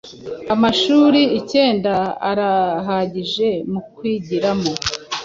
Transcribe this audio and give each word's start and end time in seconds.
amashuri 0.53 1.21
ikenda 1.39 1.95
arahagije 2.29 3.47
mukwigiramo 3.71 4.71